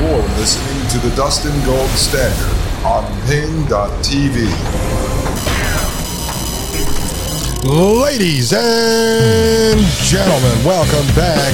[0.00, 4.48] You're listening to the Dustin Gold Standard on Paine.tv.
[7.66, 11.52] Ladies and gentlemen, welcome back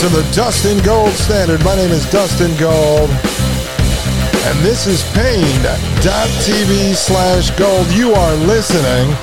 [0.00, 1.62] to the Dustin Gold Standard.
[1.62, 7.86] My name is Dustin Gold, and this is Paine.tv slash gold.
[7.88, 9.14] You are listening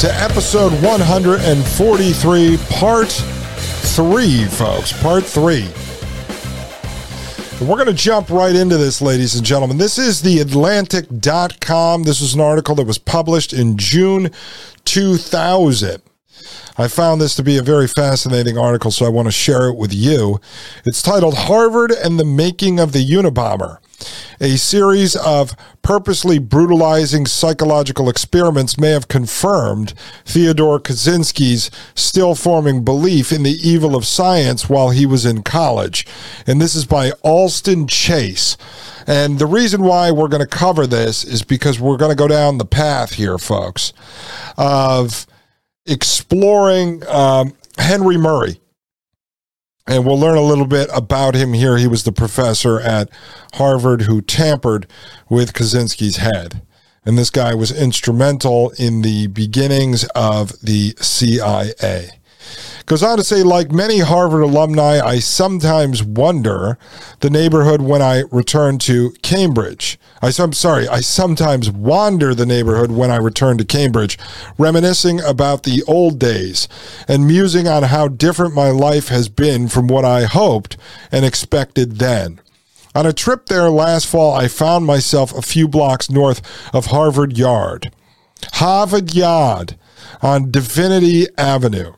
[0.00, 4.92] to episode 143, part three, folks.
[5.02, 5.66] Part three.
[7.60, 9.78] We're going to jump right into this, ladies and gentlemen.
[9.78, 12.04] This is the Atlantic.com.
[12.04, 14.30] This is an article that was published in June
[14.84, 16.00] 2000.
[16.78, 19.76] I found this to be a very fascinating article, so I want to share it
[19.76, 20.40] with you.
[20.86, 23.78] It's titled Harvard and the Making of the Unabomber.
[24.40, 33.32] A series of purposely brutalizing psychological experiments may have confirmed Theodore Kaczynski's still forming belief
[33.32, 36.06] in the evil of science while he was in college.
[36.46, 38.56] And this is by Alston Chase.
[39.06, 42.28] And the reason why we're going to cover this is because we're going to go
[42.28, 43.92] down the path here, folks,
[44.56, 45.26] of
[45.86, 48.60] exploring um, Henry Murray.
[49.88, 51.78] And we'll learn a little bit about him here.
[51.78, 53.08] He was the professor at
[53.54, 54.86] Harvard who tampered
[55.30, 56.60] with Kaczynski's head.
[57.06, 62.17] And this guy was instrumental in the beginnings of the CIA.
[62.88, 66.78] Goes on to say, like many Harvard alumni, I sometimes wonder
[67.20, 69.98] the neighborhood when I return to Cambridge.
[70.22, 74.18] I, am sorry, I sometimes wander the neighborhood when I return to Cambridge,
[74.56, 76.66] reminiscing about the old days
[77.06, 80.78] and musing on how different my life has been from what I hoped
[81.12, 82.40] and expected then.
[82.94, 86.40] On a trip there last fall, I found myself a few blocks north
[86.74, 87.92] of Harvard Yard.
[88.54, 89.76] Harvard Yard
[90.22, 91.92] on Divinity Avenue.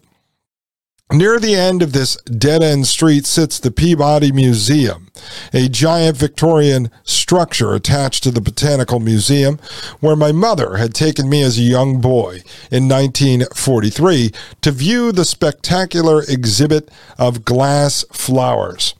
[1.13, 5.09] Near the end of this dead end street sits the Peabody Museum,
[5.53, 9.59] a giant Victorian structure attached to the Botanical Museum,
[9.99, 15.25] where my mother had taken me as a young boy in 1943 to view the
[15.25, 16.89] spectacular exhibit
[17.19, 18.95] of glass flowers.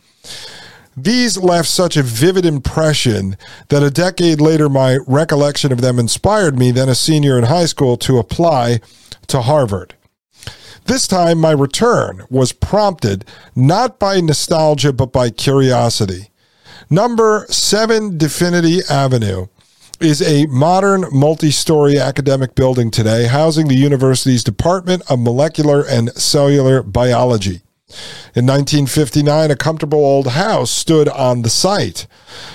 [0.97, 3.37] These left such a vivid impression
[3.69, 7.67] that a decade later, my recollection of them inspired me, then a senior in high
[7.67, 8.81] school, to apply
[9.29, 9.95] to Harvard.
[10.91, 13.25] This time, my return was prompted
[13.55, 16.31] not by nostalgia, but by curiosity.
[16.91, 19.47] Number 7 Divinity Avenue
[20.01, 26.11] is a modern multi story academic building today, housing the university's Department of Molecular and
[26.15, 27.63] Cellular Biology.
[28.35, 32.09] In 1959, a comfortable old house stood on the site.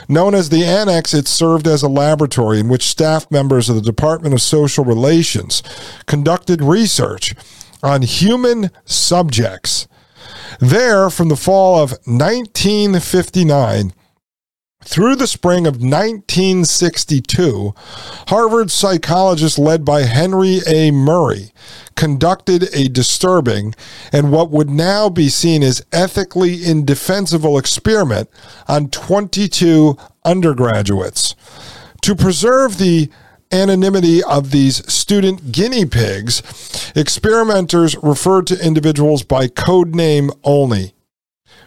[0.09, 3.81] Known as the Annex, it served as a laboratory in which staff members of the
[3.81, 5.63] Department of Social Relations
[6.05, 7.33] conducted research
[7.85, 9.87] on human subjects.
[10.59, 13.93] There, from the fall of 1959
[14.83, 17.73] through the spring of 1962,
[18.27, 20.91] Harvard psychologists led by Henry A.
[20.91, 21.51] Murray
[21.95, 23.73] conducted a disturbing
[24.11, 28.29] and what would now be seen as ethically indefensible experiment
[28.67, 31.35] on 22 undergraduates.
[32.01, 33.09] To preserve the
[33.55, 36.43] anonymity of these student guinea pigs,
[36.95, 40.93] experimenters referred to individuals by code name only.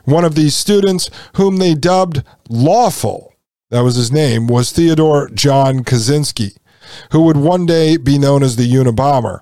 [0.05, 3.35] One of these students, whom they dubbed Lawful,
[3.71, 6.57] that was his name, was Theodore John Kaczynski,
[7.13, 9.41] who would one day be known as the Unabomber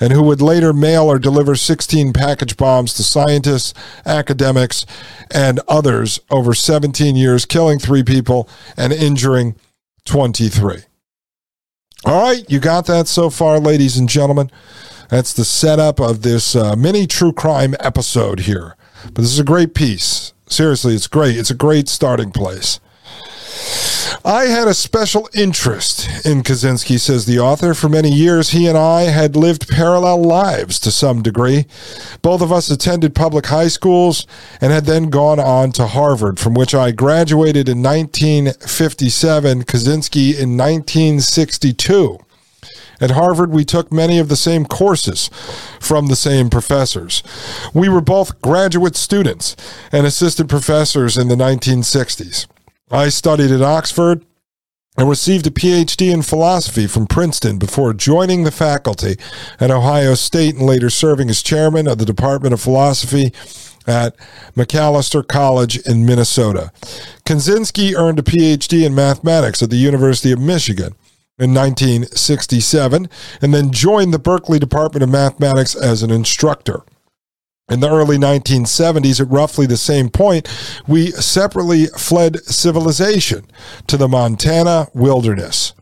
[0.00, 4.84] and who would later mail or deliver 16 package bombs to scientists, academics,
[5.30, 9.54] and others over 17 years, killing three people and injuring
[10.04, 10.87] 23.
[12.04, 14.50] All right, you got that so far, ladies and gentlemen.
[15.08, 18.76] That's the setup of this uh, mini true crime episode here.
[19.04, 20.32] But this is a great piece.
[20.46, 21.36] Seriously, it's great.
[21.36, 22.78] It's a great starting place.
[24.24, 27.72] I had a special interest in Kaczynski, says the author.
[27.72, 31.66] For many years, he and I had lived parallel lives to some degree.
[32.20, 34.26] Both of us attended public high schools
[34.60, 40.56] and had then gone on to Harvard, from which I graduated in 1957, Kaczynski in
[40.56, 42.18] 1962.
[43.00, 45.30] At Harvard, we took many of the same courses
[45.80, 47.22] from the same professors.
[47.72, 49.54] We were both graduate students
[49.92, 52.46] and assistant professors in the 1960s.
[52.90, 54.24] I studied at Oxford
[54.96, 59.16] and received a PhD in philosophy from Princeton before joining the faculty
[59.60, 63.32] at Ohio State and later serving as chairman of the Department of Philosophy
[63.86, 64.16] at
[64.56, 66.72] Macalester College in Minnesota.
[67.24, 70.94] Kaczynski earned a PhD in mathematics at the University of Michigan
[71.38, 73.08] in 1967
[73.40, 76.82] and then joined the Berkeley Department of Mathematics as an instructor.
[77.70, 80.48] In the early 1970s, at roughly the same point,
[80.86, 83.44] we separately fled civilization
[83.86, 85.74] to the Montana wilderness.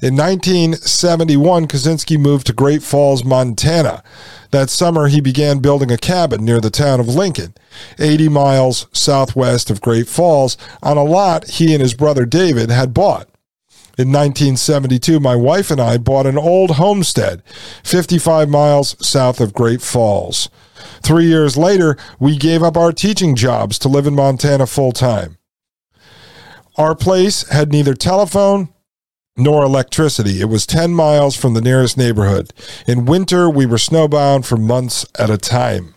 [0.00, 4.02] In 1971, Kaczynski moved to Great Falls, Montana.
[4.50, 7.52] That summer, he began building a cabin near the town of Lincoln,
[7.98, 12.94] 80 miles southwest of Great Falls, on a lot he and his brother David had
[12.94, 13.28] bought.
[13.98, 17.42] In 1972, my wife and I bought an old homestead
[17.84, 20.48] 55 miles south of Great Falls.
[21.02, 25.38] Three years later, we gave up our teaching jobs to live in Montana full time.
[26.76, 28.68] Our place had neither telephone
[29.36, 30.40] nor electricity.
[30.40, 32.52] It was 10 miles from the nearest neighborhood.
[32.86, 35.94] In winter, we were snowbound for months at a time.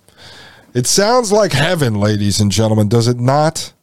[0.74, 3.74] It sounds like heaven, ladies and gentlemen, does it not?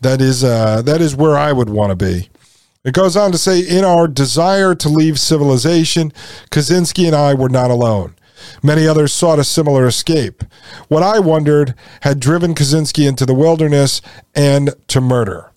[0.00, 2.28] That is, uh, that is where I would want to be.
[2.84, 6.12] It goes on to say, in our desire to leave civilization,
[6.50, 8.16] Kaczynski and I were not alone.
[8.62, 10.44] Many others sought a similar escape.
[10.88, 14.02] What I wondered had driven Kaczynski into the wilderness
[14.34, 15.50] and to murder.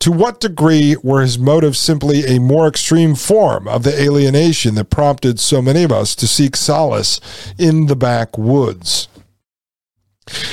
[0.00, 4.90] To what degree were his motives simply a more extreme form of the alienation that
[4.90, 7.20] prompted so many of us to seek solace
[7.58, 9.08] in the backwoods?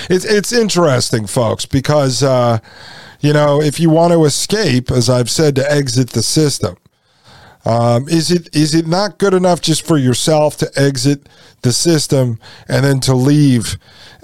[0.10, 2.60] It's, it's interesting, folks, because, uh,
[3.20, 6.78] you know, if you want to escape, as I've said, to exit the system,
[7.66, 11.28] um, is it is it not good enough just for yourself to exit
[11.62, 13.78] the system and then to leave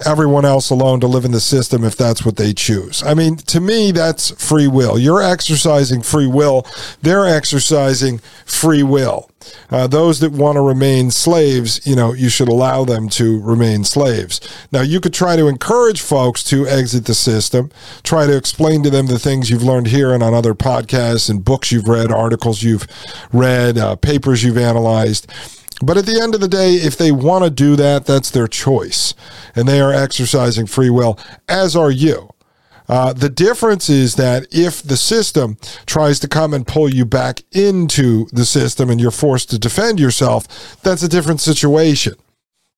[0.06, 3.02] everyone else alone to live in the system if that's what they choose?
[3.02, 4.98] I mean, to me, that's free will.
[4.98, 6.66] You're exercising free will.
[7.02, 9.30] They're exercising free will.
[9.70, 13.84] Uh, those that want to remain slaves, you know, you should allow them to remain
[13.84, 14.40] slaves.
[14.70, 17.70] Now, you could try to encourage folks to exit the system,
[18.02, 21.44] try to explain to them the things you've learned here and on other podcasts and
[21.44, 22.86] books you've read, articles you've
[23.32, 25.32] read, uh, papers you've analyzed.
[25.82, 28.46] But at the end of the day, if they want to do that, that's their
[28.46, 29.14] choice.
[29.54, 31.18] And they are exercising free will,
[31.48, 32.30] as are you.
[32.88, 35.56] Uh, the difference is that if the system
[35.86, 40.00] tries to come and pull you back into the system and you're forced to defend
[40.00, 42.14] yourself, that's a different situation.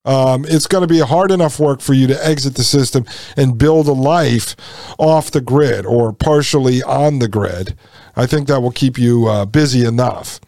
[0.05, 3.07] Um, it's going to be hard enough work for you to exit the system
[3.37, 4.55] and build a life
[4.99, 7.75] off the grid or partially on the grid.
[8.15, 10.41] I think that will keep you uh, busy enough.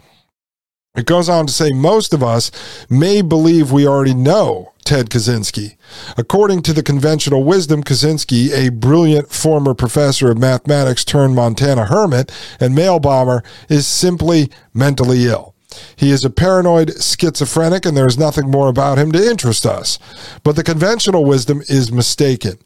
[0.97, 2.53] It goes on to say most of us
[2.89, 5.77] may believe we already know Ted Kaczynski.
[6.17, 12.31] According to the conventional wisdom, Kaczynski, a brilliant former professor of mathematics turned Montana hermit
[12.61, 15.57] and mail bomber, is simply mentally ill.
[15.97, 19.99] He is a paranoid schizophrenic, and there is nothing more about him to interest us.
[20.45, 22.59] But the conventional wisdom is mistaken.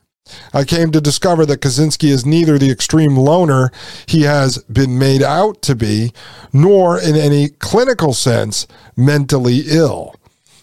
[0.53, 3.71] I came to discover that Kaczynski is neither the extreme loner
[4.07, 6.13] he has been made out to be,
[6.53, 8.67] nor in any clinical sense
[8.97, 10.15] mentally ill.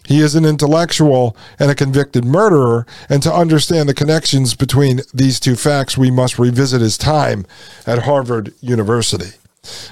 [0.07, 5.39] He is an intellectual and a convicted murderer, and to understand the connections between these
[5.39, 7.45] two facts, we must revisit his time
[7.87, 9.31] at Harvard University.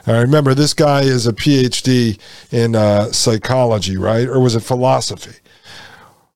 [0.06, 2.20] I remember this guy is a PhD
[2.52, 4.28] in uh, psychology, right?
[4.28, 5.40] Or was it philosophy?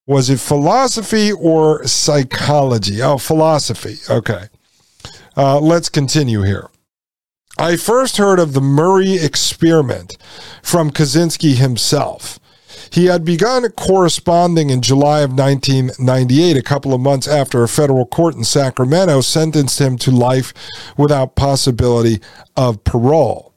[0.07, 3.01] Was it philosophy or psychology?
[3.01, 3.97] Oh, philosophy.
[4.09, 4.45] Okay.
[5.35, 6.69] Uh, let's continue here.
[7.59, 10.17] I first heard of the Murray experiment
[10.63, 12.39] from Kaczynski himself.
[12.89, 18.05] He had begun corresponding in July of 1998, a couple of months after a federal
[18.05, 20.53] court in Sacramento sentenced him to life
[20.95, 22.21] without possibility
[22.55, 23.53] of parole.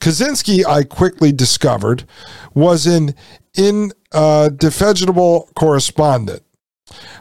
[0.00, 2.04] Kaczynski, I quickly discovered,
[2.54, 3.14] was an
[3.58, 6.42] indefatigable correspondent.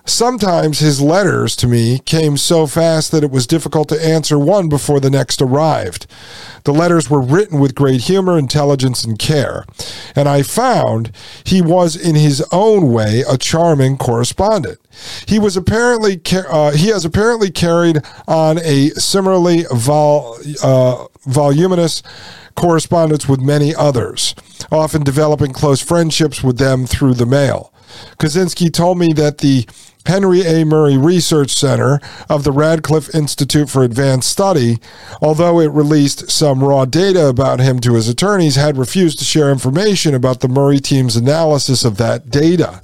[0.06, 4.70] Sometimes his letters to me came so fast that it was difficult to answer one
[4.70, 6.08] before the next arrived.
[6.64, 9.66] The letters were written with great humor, intelligence, and care,
[10.16, 11.12] and I found
[11.44, 14.80] he was in his own way a charming correspondent.
[15.28, 22.02] He was apparently uh, he has apparently carried on a similarly vol, uh, voluminous
[22.56, 24.34] correspondence with many others,
[24.72, 27.74] often developing close friendships with them through the mail.
[28.20, 29.66] Kaczynski told me that the
[30.06, 30.64] Henry A.
[30.64, 34.80] Murray Research Center of the Radcliffe Institute for Advanced Study,
[35.22, 39.52] although it released some raw data about him to his attorneys, had refused to share
[39.52, 42.82] information about the Murray team's analysis of that data.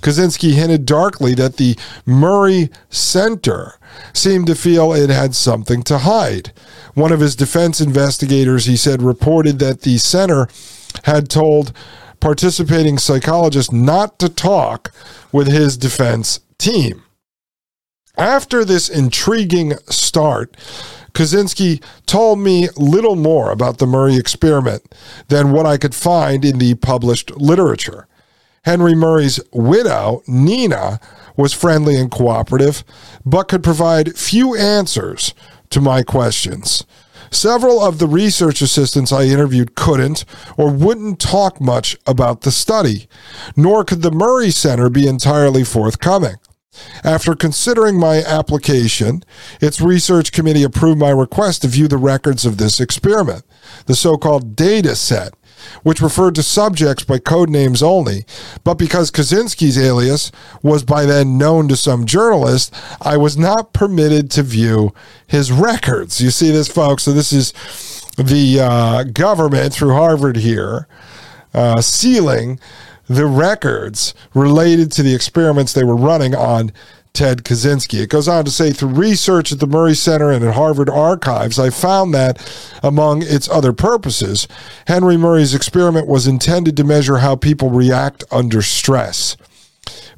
[0.00, 3.74] Kaczynski hinted darkly that the Murray Center
[4.12, 6.52] seemed to feel it had something to hide.
[6.94, 10.48] One of his defense investigators, he said, reported that the center
[11.04, 11.72] had told
[12.20, 14.92] participating psychologists not to talk
[15.32, 17.02] with his defense team.
[18.16, 20.56] After this intriguing start,
[21.12, 24.94] Kaczynski told me little more about the Murray experiment
[25.28, 28.06] than what I could find in the published literature.
[28.64, 31.00] Henry Murray's widow, Nina,
[31.36, 32.84] was friendly and cooperative,
[33.24, 35.32] but could provide few answers
[35.70, 36.84] to my questions.
[37.30, 40.24] Several of the research assistants I interviewed couldn't
[40.56, 43.08] or wouldn't talk much about the study,
[43.56, 46.36] nor could the Murray Center be entirely forthcoming.
[47.02, 49.22] After considering my application,
[49.60, 53.44] its research committee approved my request to view the records of this experiment,
[53.86, 55.34] the so called data set,
[55.82, 58.24] which referred to subjects by code names only.
[58.64, 64.30] But because Kaczynski's alias was by then known to some journalists, I was not permitted
[64.32, 64.92] to view
[65.26, 66.20] his records.
[66.20, 67.04] You see this, folks?
[67.04, 67.52] So this is
[68.16, 70.86] the uh, government through Harvard here
[71.54, 72.60] uh, sealing
[73.08, 76.72] the records related to the experiments they were running on
[77.12, 78.02] Ted Kaczynski.
[78.02, 81.58] It goes on to say through research at the Murray Center and at Harvard Archives,
[81.58, 82.40] I found that,
[82.82, 84.46] among its other purposes,
[84.86, 89.36] Henry Murray's experiment was intended to measure how people react under stress.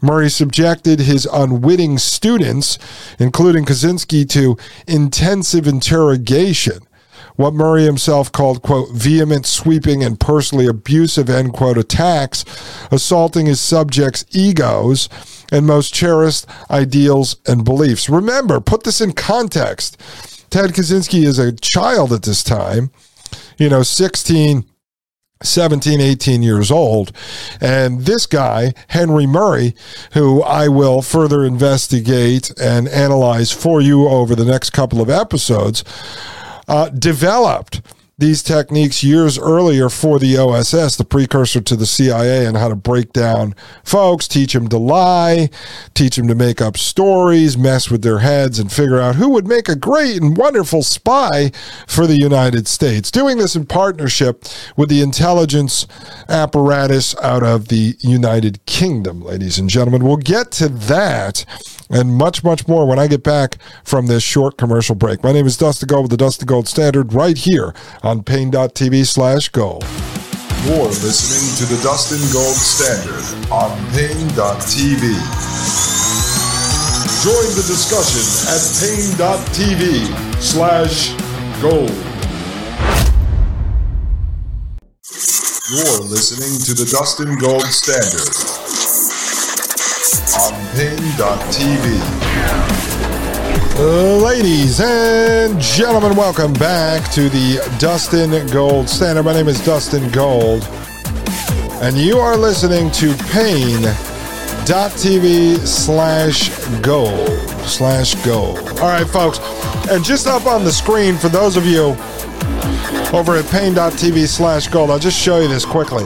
[0.01, 2.79] Murray subjected his unwitting students,
[3.19, 4.57] including Kaczynski, to
[4.87, 6.81] intensive interrogation
[7.37, 12.45] what Murray himself called, quote, vehement, sweeping, and personally abusive, end quote, attacks,
[12.91, 15.09] assaulting his subjects' egos
[15.53, 18.09] and most cherished ideals and beliefs.
[18.09, 19.97] Remember, put this in context.
[20.51, 22.91] Ted Kaczynski is a child at this time,
[23.59, 24.65] you know, 16,
[25.43, 27.13] 17, 18 years old.
[27.61, 29.75] And this guy, Henry Murray,
[30.13, 35.85] who I will further investigate and analyze for you over the next couple of episodes,
[36.69, 37.83] uh, developed
[38.23, 42.77] these techniques years earlier for the OSS, the precursor to the CIA, and how to
[42.77, 43.53] break down
[43.83, 45.51] folks, teach them to lie,
[45.93, 49.49] teach them to make up stories, mess with their heads, and figure out who would
[49.49, 51.51] make a great and wonderful spy
[51.89, 53.11] for the United States.
[53.11, 54.45] Doing this in partnership
[54.77, 55.89] with the intelligence
[56.29, 60.05] apparatus out of the United Kingdom, ladies and gentlemen.
[60.05, 61.45] We'll get to that
[61.93, 65.23] and much, much more when I get back from this short commercial break.
[65.23, 69.51] My name is Dustin Gold with the Dustin Gold Standard right here on Paine.tv slash
[69.51, 69.85] gold.
[70.65, 73.23] You're listening to the Dustin Gold Standard
[73.53, 75.03] on Paine.tv.
[77.23, 81.13] Join the discussion at Paine.tv slash
[81.61, 81.91] gold.
[85.71, 88.72] You're listening to the Dustin Gold Standard
[90.13, 91.87] on Paine.tv.
[94.23, 99.23] Ladies and gentlemen, welcome back to the Dustin Gold Standard.
[99.23, 100.65] My name is Dustin Gold,
[101.81, 103.97] and you are listening to Paine.tv
[105.67, 106.51] slash
[106.83, 108.59] gold slash gold.
[108.81, 109.39] All right, folks,
[109.89, 111.97] and just up on the screen for those of you
[113.17, 116.05] over at Paine.tv slash gold, I'll just show you this quickly.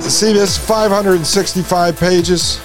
[0.00, 2.60] See this 565 pages?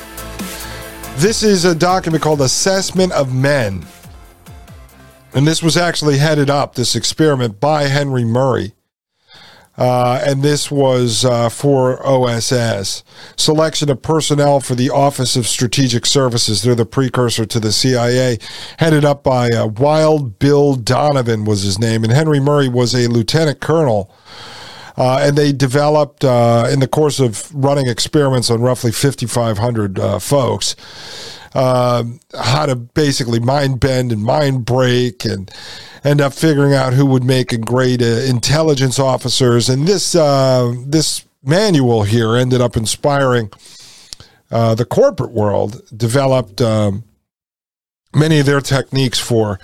[1.19, 3.85] This is a document called Assessment of Men.
[5.33, 8.71] And this was actually headed up, this experiment, by Henry Murray.
[9.77, 13.03] Uh, and this was uh, for OSS.
[13.35, 16.61] Selection of personnel for the Office of Strategic Services.
[16.61, 18.37] They're the precursor to the CIA.
[18.77, 22.05] Headed up by uh, Wild Bill Donovan was his name.
[22.05, 24.09] And Henry Murray was a lieutenant colonel
[24.99, 30.19] uh, and they developed, uh, in the course of running experiments on roughly 5,500 uh,
[30.19, 30.75] folks,
[31.55, 32.03] uh,
[32.37, 35.49] how to basically mind bend and mind break and
[36.03, 39.69] end up figuring out who would make a great uh, intelligence officers.
[39.69, 43.51] And this, uh, this manual here ended up inspiring
[44.49, 47.05] the corporate world, developed um,
[48.13, 49.59] many of their techniques for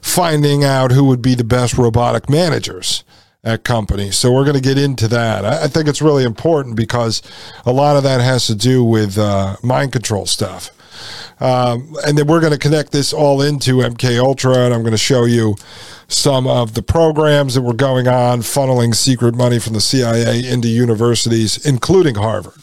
[0.00, 3.04] finding out who would be the best robotic managers
[3.44, 4.16] at companies.
[4.16, 5.44] So we're going to get into that.
[5.44, 7.22] I, think it's really important because
[7.66, 10.70] a lot of that has to do with uh, mind control stuff.
[11.40, 14.92] Um, and then we're going to connect this all into MK Ultra, and I'm going
[14.92, 15.56] to show you
[16.06, 20.68] some of the programs that were going on, funneling secret money from the CIA into
[20.68, 22.62] universities, including Harvard.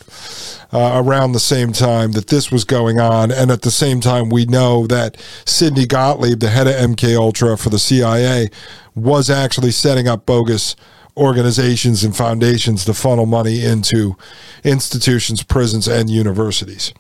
[0.72, 4.30] Uh, around the same time that this was going on, and at the same time,
[4.30, 8.50] we know that Sidney Gottlieb, the head of MK Ultra for the CIA,
[8.96, 10.76] was actually setting up bogus
[11.18, 14.16] organizations and foundations to funnel money into
[14.64, 16.94] institutions, prisons, and universities.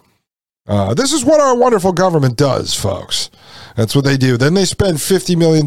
[0.70, 3.32] Uh, this is what our wonderful government does, folks.
[3.76, 4.38] That's what they do.
[4.38, 5.66] Then they spend $50 million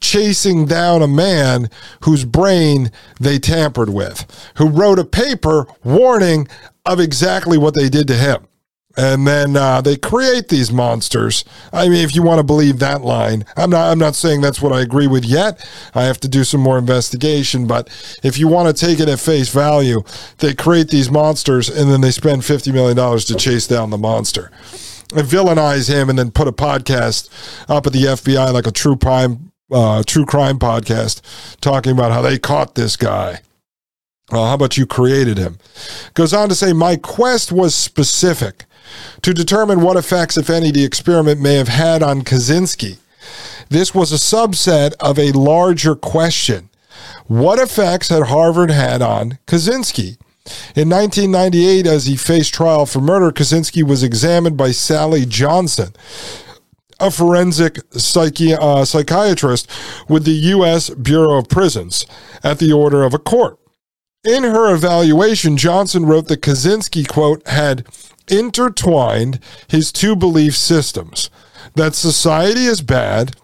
[0.00, 1.70] chasing down a man
[2.02, 6.48] whose brain they tampered with, who wrote a paper warning
[6.84, 8.48] of exactly what they did to him.
[8.96, 11.44] And then uh, they create these monsters.
[11.72, 13.90] I mean, if you want to believe that line, I'm not.
[13.90, 15.68] I'm not saying that's what I agree with yet.
[15.94, 17.66] I have to do some more investigation.
[17.66, 17.88] But
[18.22, 20.04] if you want to take it at face value,
[20.38, 23.98] they create these monsters, and then they spend fifty million dollars to chase down the
[23.98, 24.52] monster
[25.14, 27.28] and villainize him, and then put a podcast
[27.68, 31.20] up at the FBI like a true crime, uh, true crime podcast,
[31.60, 33.40] talking about how they caught this guy.
[34.30, 35.58] Uh, how about you created him?
[36.14, 38.64] Goes on to say, my quest was specific
[39.22, 42.98] to determine what effects, if any, the experiment may have had on Kaczynski.
[43.68, 46.70] This was a subset of a larger question.
[47.26, 50.18] What effects had Harvard had on Kaczynski?
[50.76, 55.94] In 1998, as he faced trial for murder, Kaczynski was examined by Sally Johnson,
[57.00, 59.70] a forensic uh, psychiatrist
[60.08, 60.90] with the U.S.
[60.90, 62.04] Bureau of Prisons,
[62.42, 63.58] at the order of a court.
[64.22, 67.86] In her evaluation, Johnson wrote that Kaczynski, quote, had
[68.28, 71.30] intertwined his two belief systems
[71.74, 73.36] that society is bad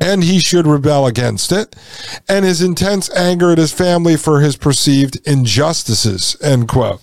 [0.00, 1.76] and he should rebel against it,
[2.26, 7.02] and his intense anger at his family for his perceived injustices, end quote.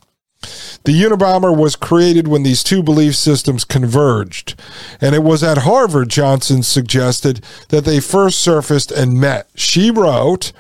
[0.83, 4.59] The Unabomber was created when these two belief systems converged,
[5.01, 9.49] and it was at Harvard, Johnson suggested, that they first surfaced and met.
[9.55, 10.51] She wrote,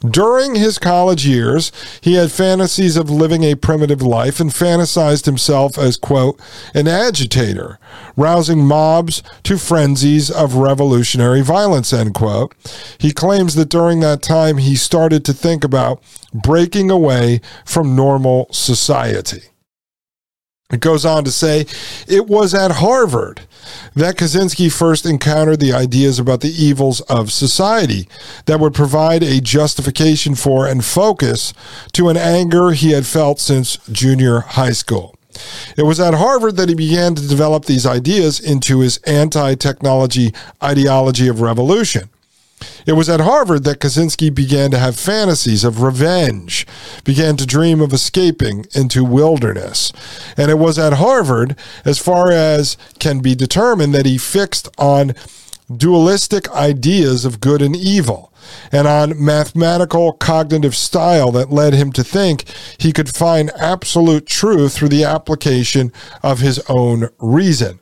[0.00, 5.78] during his college years, he had fantasies of living a primitive life and fantasized himself
[5.78, 6.38] as, quote,
[6.74, 7.78] an agitator,
[8.16, 12.54] rousing mobs to frenzies of revolutionary violence, end quote.
[12.98, 16.02] He claims that during that time he started to think about
[16.34, 19.44] breaking away from normal society.
[20.72, 21.64] It goes on to say
[22.08, 23.42] it was at Harvard
[23.94, 28.08] that Kaczynski first encountered the ideas about the evils of society
[28.46, 31.54] that would provide a justification for and focus
[31.92, 35.14] to an anger he had felt since junior high school.
[35.76, 40.32] It was at Harvard that he began to develop these ideas into his anti technology
[40.60, 42.10] ideology of revolution.
[42.86, 46.66] It was at Harvard that Kaczynski began to have fantasies of revenge,
[47.04, 49.92] began to dream of escaping into wilderness.
[50.36, 55.14] And it was at Harvard, as far as can be determined, that he fixed on
[55.74, 58.32] dualistic ideas of good and evil
[58.70, 62.44] and on mathematical cognitive style that led him to think
[62.78, 65.92] he could find absolute truth through the application
[66.22, 67.80] of his own reason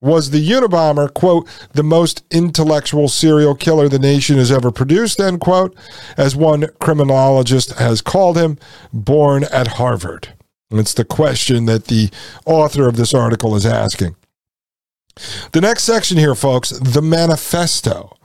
[0.00, 5.40] was the Unabomber, quote, the most intellectual serial killer the nation has ever produced, end
[5.40, 5.76] quote,
[6.16, 8.58] as one criminologist has called him,
[8.92, 10.34] born at Harvard.
[10.70, 12.10] It's the question that the
[12.44, 14.14] author of this article is asking.
[15.52, 18.16] The next section here, folks, the manifesto.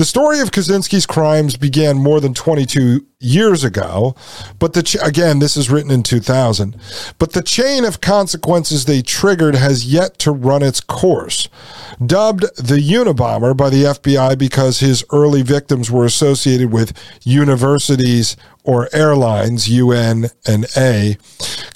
[0.00, 4.14] The story of Kaczynski's crimes began more than 22 years ago,
[4.58, 6.74] but the ch- again, this is written in 2000.
[7.18, 11.50] But the chain of consequences they triggered has yet to run its course.
[12.04, 18.88] Dubbed the Unabomber by the FBI because his early victims were associated with universities or
[18.94, 21.18] airlines, UN and A,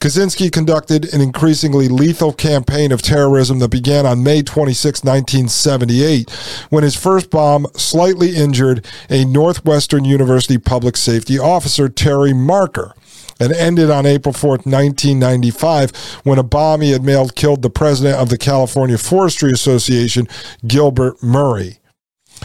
[0.05, 6.31] Kaczynski conducted an increasingly lethal campaign of terrorism that began on May 26, 1978,
[6.69, 12.93] when his first bomb slightly injured a Northwestern University public safety officer, Terry Marker
[13.41, 15.93] and ended on April 4th, 1995,
[16.25, 20.29] when a bomb he had mailed killed the president of the California Forestry Association,
[20.67, 21.79] Gilbert Murray.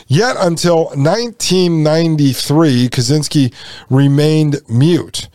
[0.08, 3.54] Yet until 1993, Kaczynski
[3.90, 5.28] remained mute,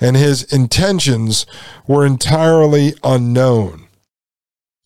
[0.00, 1.46] and his intentions
[1.86, 3.88] were entirely unknown.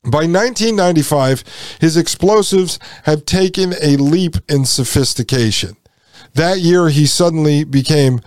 [0.04, 1.44] By 1995,
[1.80, 5.76] his explosives had taken a leap in sophistication.
[6.34, 8.20] That year, he suddenly became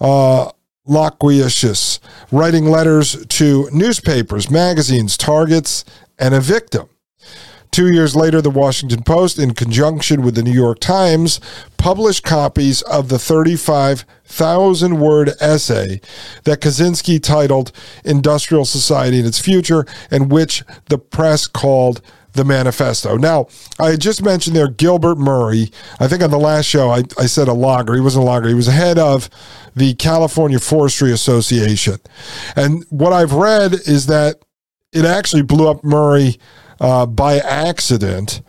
[0.00, 0.50] uh,
[0.84, 2.00] loquacious,
[2.30, 5.84] writing letters to newspapers, magazines, targets,
[6.18, 6.88] and a victim.
[7.72, 11.40] Two years later, the Washington Post, in conjunction with the New York Times,
[11.78, 16.02] published copies of the 35,000 word essay
[16.44, 17.72] that Kaczynski titled
[18.04, 22.02] Industrial Society and Its Future, and which the press called
[22.34, 23.16] the manifesto.
[23.16, 23.46] Now,
[23.80, 25.70] I just mentioned there Gilbert Murray.
[25.98, 27.94] I think on the last show I, I said a logger.
[27.94, 28.48] He wasn't a logger.
[28.48, 29.30] He was head of
[29.74, 31.96] the California Forestry Association.
[32.54, 34.42] And what I've read is that
[34.92, 36.38] it actually blew up Murray
[36.82, 38.42] uh, by accident.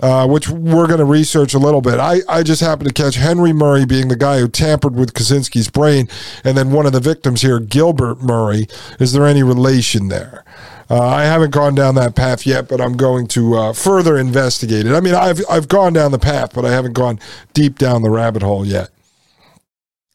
[0.00, 2.00] Uh, which we're going to research a little bit.
[2.00, 5.70] I, I just happened to catch Henry Murray being the guy who tampered with Kaczynski's
[5.70, 6.08] brain,
[6.42, 8.66] and then one of the victims here, Gilbert Murray.
[8.98, 10.44] Is there any relation there?
[10.90, 14.84] Uh, I haven't gone down that path yet, but I'm going to uh, further investigate
[14.84, 14.92] it.
[14.92, 17.20] I mean, I've I've gone down the path, but I haven't gone
[17.54, 18.90] deep down the rabbit hole yet.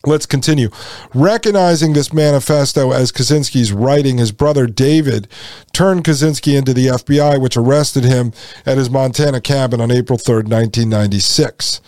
[0.05, 0.69] Let's continue.
[1.13, 5.27] Recognizing this manifesto as Kaczynski's writing, his brother David
[5.73, 8.31] turned Kaczynski into the FBI, which arrested him
[8.65, 11.81] at his Montana cabin on April 3, 1996.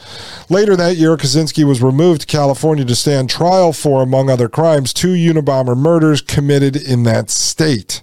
[0.49, 4.91] Later that year, Kaczynski was removed to California to stand trial for, among other crimes,
[4.91, 8.01] two Unabomber murders committed in that state.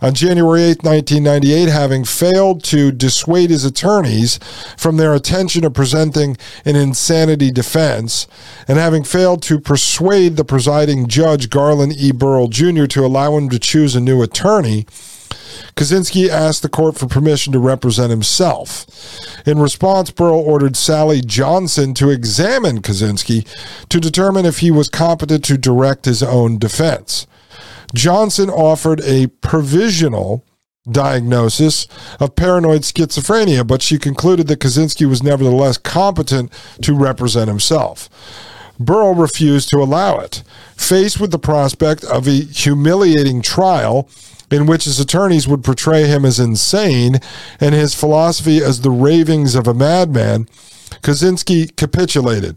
[0.00, 4.38] On January 8, 1998, having failed to dissuade his attorneys
[4.76, 8.28] from their intention of presenting an insanity defense,
[8.68, 12.12] and having failed to persuade the presiding judge, Garland E.
[12.12, 14.86] Burrell Jr., to allow him to choose a new attorney,
[15.74, 18.86] Kaczynski asked the court for permission to represent himself.
[19.46, 23.46] In response, Burrell ordered Sally Johnson to examine Kaczynski
[23.88, 27.26] to determine if he was competent to direct his own defense.
[27.94, 30.44] Johnson offered a provisional
[30.90, 31.86] diagnosis
[32.20, 38.08] of paranoid schizophrenia, but she concluded that Kaczynski was nevertheless competent to represent himself.
[38.80, 40.42] Burrell refused to allow it.
[40.76, 44.08] Faced with the prospect of a humiliating trial
[44.50, 47.18] in which his attorneys would portray him as insane
[47.60, 50.48] and his philosophy as the ravings of a madman,
[51.02, 52.56] Kaczynski capitulated.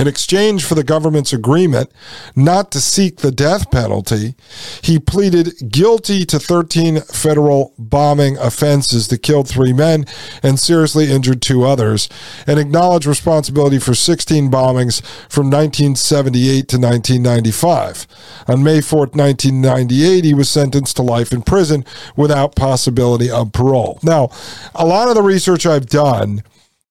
[0.00, 1.92] In exchange for the government's agreement
[2.34, 4.34] not to seek the death penalty,
[4.80, 10.06] he pleaded guilty to 13 federal bombing offenses that killed three men
[10.42, 12.08] and seriously injured two others,
[12.46, 18.06] and acknowledged responsibility for 16 bombings from 1978 to 1995.
[18.48, 21.84] On May 4, 1998, he was sentenced to life in prison
[22.16, 23.98] without possibility of parole.
[24.02, 24.30] Now,
[24.74, 26.42] a lot of the research I've done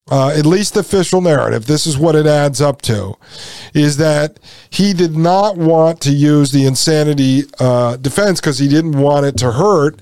[0.10, 3.16] uh, at least the official narrative, this is what it adds up to,
[3.74, 9.00] is that he did not want to use the insanity uh, defense because he didn't
[9.00, 10.00] want it to hurt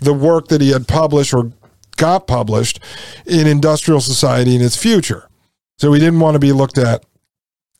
[0.00, 1.52] the work that he had published or
[1.96, 2.80] got published
[3.26, 5.28] in Industrial Society in its future.
[5.78, 7.04] So he didn't want to be looked at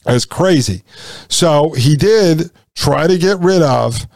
[0.07, 0.83] as crazy.
[1.29, 4.07] So he did try to get rid of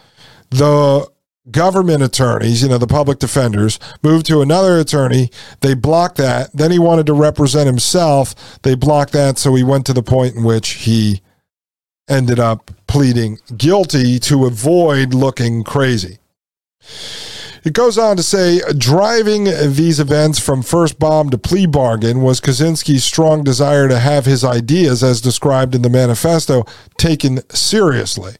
[0.50, 1.08] the
[1.50, 5.30] government attorneys, you know, the public defenders, moved to another attorney.
[5.60, 6.52] They blocked that.
[6.52, 8.60] Then he wanted to represent himself.
[8.62, 9.38] They blocked that.
[9.38, 11.22] So he went to the point in which he
[12.08, 16.18] ended up pleading guilty to avoid looking crazy.
[17.64, 22.40] It goes on to say driving these events from first bomb to plea bargain was
[22.40, 26.64] Kaczynski's strong desire to have his ideas, as described in the manifesto,
[26.96, 28.36] taken seriously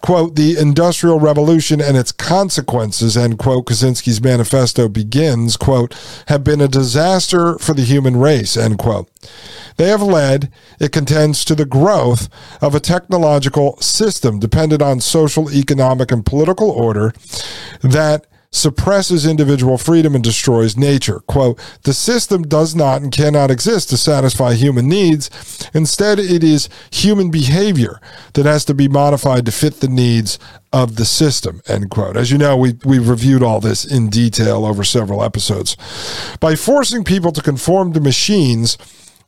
[0.00, 5.94] quote, the Industrial Revolution and its consequences, end quote, Kaczynski's manifesto begins, quote,
[6.28, 9.08] have been a disaster for the human race, end quote.
[9.76, 12.28] They have led, it contends, to the growth
[12.62, 17.12] of a technological system dependent on social, economic, and political order
[17.82, 21.20] that suppresses individual freedom and destroys nature.
[21.20, 25.30] Quote, the system does not and cannot exist to satisfy human needs.
[25.74, 28.00] Instead, it is human behavior
[28.34, 30.38] that has to be modified to fit the needs
[30.72, 32.16] of the system, end quote.
[32.16, 35.76] As you know, we, we've reviewed all this in detail over several episodes.
[36.40, 38.76] By forcing people to conform to machines,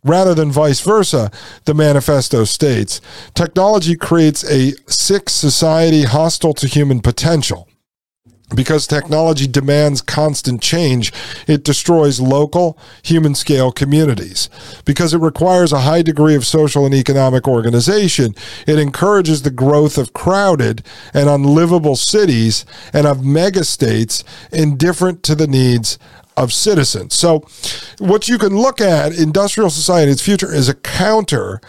[0.04, 1.31] rather than vice versa,
[1.64, 3.00] the manifesto states.
[3.35, 7.67] Technology creates a sick society hostile to human potential.
[8.54, 11.12] Because technology demands constant change,
[11.46, 14.48] it destroys local, human scale communities.
[14.87, 18.34] Because it requires a high degree of social and economic organization,
[18.66, 20.82] it encourages the growth of crowded
[21.12, 25.98] and unlivable cities and of megastates indifferent to the needs
[26.38, 27.14] of citizens.
[27.14, 27.46] So,
[27.98, 31.61] what you can look at, industrial society, its future, is a counter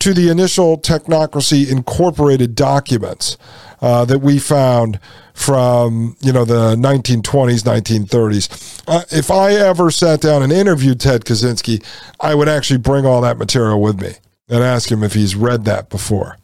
[0.00, 3.38] to the initial technocracy incorporated documents
[3.80, 4.98] uh, that we found
[5.32, 11.26] from you know the 1920s 1930s uh, if i ever sat down and interviewed ted
[11.26, 11.84] kaczynski
[12.20, 14.12] i would actually bring all that material with me
[14.48, 16.38] and ask him if he's read that before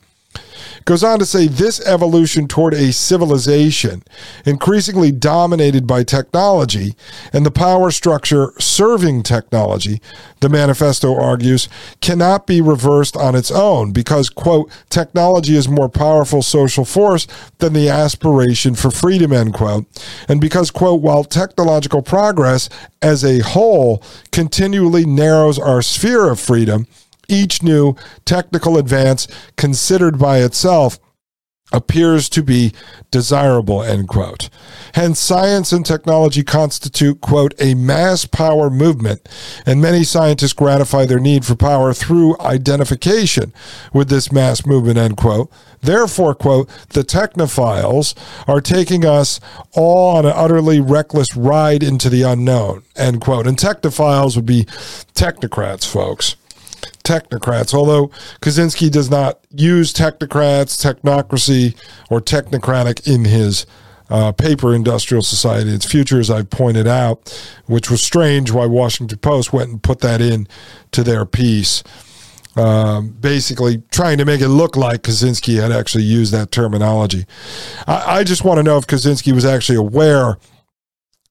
[0.85, 4.03] Goes on to say this evolution toward a civilization
[4.45, 6.97] increasingly dominated by technology
[7.33, 10.01] and the power structure serving technology,
[10.41, 11.69] the manifesto argues,
[12.01, 17.75] cannot be reversed on its own because, quote, technology is more powerful social force than
[17.75, 19.87] the aspiration for freedom, end quote.
[20.29, 22.69] And because, quote, while technological progress
[23.01, 26.87] as a whole continually narrows our sphere of freedom,
[27.29, 30.99] each new technical advance considered by itself
[31.73, 32.73] appears to be
[33.11, 34.49] desirable, end quote.
[34.95, 39.27] Hence, science and technology constitute, quote, a mass power movement,
[39.65, 43.53] and many scientists gratify their need for power through identification
[43.93, 45.51] with this mass movement, end quote.
[45.81, 48.15] Therefore, quote, the technophiles
[48.47, 49.41] are taking us
[49.73, 53.47] all on an utterly reckless ride into the unknown, end quote.
[53.47, 54.65] And technophiles would be
[55.15, 56.37] technocrats, folks
[57.03, 58.09] technocrats, although
[58.41, 61.77] Kaczynski does not use technocrats, technocracy,
[62.11, 63.67] or technocratic in his
[64.11, 67.33] uh, paper, Industrial Society, its future, as I've pointed out,
[67.67, 70.47] which was strange why Washington Post went and put that in
[70.93, 71.83] to their piece.
[72.55, 77.25] Um, basically trying to make it look like Kaczynski had actually used that terminology.
[77.87, 80.37] I, I just want to know if Kaczynski was actually aware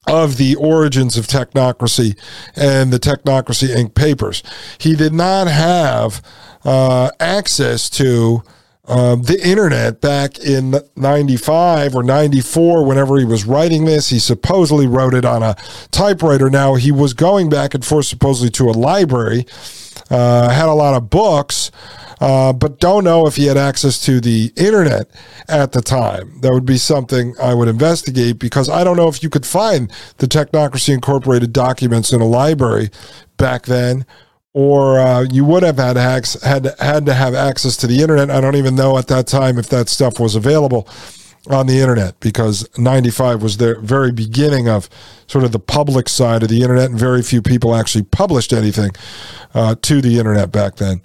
[0.08, 2.18] of the origins of technocracy
[2.56, 3.94] and the Technocracy Inc.
[3.94, 4.42] papers.
[4.80, 6.22] He did not have
[6.66, 8.44] uh, access to
[8.86, 14.88] um, the internet back in 95 or 94 whenever he was writing this he supposedly
[14.88, 15.56] wrote it on a
[15.92, 19.46] typewriter now he was going back and forth supposedly to a library
[20.12, 21.71] uh, had a lot of books
[22.21, 25.10] uh, but don't know if he had access to the internet
[25.50, 26.39] at the time.
[26.41, 29.91] That would be something I would investigate because I don't know if you could find
[30.17, 32.91] the Technocracy Incorporated documents in a library
[33.38, 34.06] back then.
[34.54, 38.30] Or uh, you would have had had had to have access to the internet.
[38.30, 40.89] I don't even know at that time if that stuff was available
[41.49, 44.89] on the internet because 95 was the very beginning of
[45.27, 48.91] sort of the public side of the internet and very few people actually published anything
[49.54, 51.01] uh, to the internet back then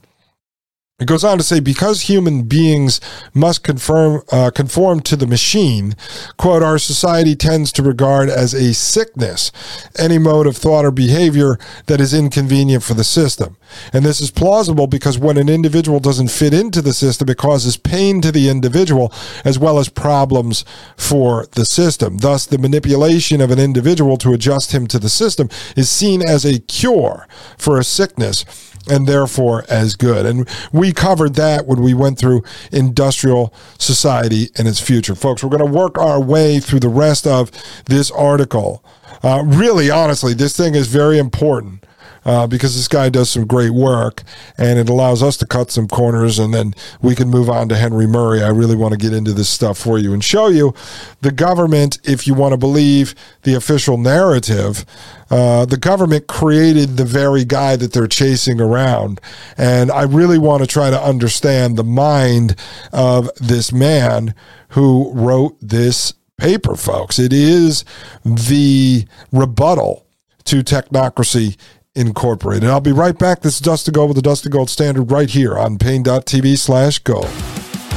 [0.98, 3.02] it goes on to say, because human beings
[3.34, 5.94] must conform, uh, conform to the machine,
[6.38, 9.52] quote, our society tends to regard as a sickness
[9.98, 13.58] any mode of thought or behavior that is inconvenient for the system.
[13.92, 17.76] And this is plausible because when an individual doesn't fit into the system, it causes
[17.76, 19.12] pain to the individual
[19.44, 20.64] as well as problems
[20.96, 22.18] for the system.
[22.18, 26.46] Thus, the manipulation of an individual to adjust him to the system is seen as
[26.46, 27.28] a cure
[27.58, 28.46] for a sickness
[28.88, 30.26] and therefore as good.
[30.26, 35.14] And we covered that when we went through industrial society and its future.
[35.14, 37.50] Folks, we're going to work our way through the rest of
[37.86, 38.84] this article.
[39.22, 41.84] Uh, really, honestly, this thing is very important
[42.26, 44.22] uh, because this guy does some great work
[44.58, 47.76] and it allows us to cut some corners and then we can move on to
[47.76, 48.42] Henry Murray.
[48.42, 50.74] I really want to get into this stuff for you and show you
[51.20, 54.84] the government, if you want to believe the official narrative,
[55.30, 59.20] uh, the government created the very guy that they're chasing around.
[59.56, 62.56] And I really want to try to understand the mind
[62.92, 64.34] of this man
[64.70, 67.20] who wrote this paper, folks.
[67.20, 67.84] It is
[68.24, 70.06] the rebuttal
[70.46, 71.56] to technocracy
[71.96, 72.68] Incorporated.
[72.68, 73.40] I'll be right back.
[73.40, 77.30] This is Dustin Gold with the Dustin Gold Standard right here on Paine.tv slash gold.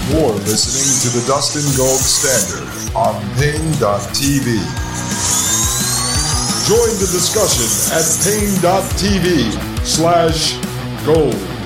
[0.10, 4.48] You're listening to the Dustin Gold Standard on Paine.tv.
[6.68, 10.56] Join the discussion at Paine.tv slash
[11.06, 11.59] gold.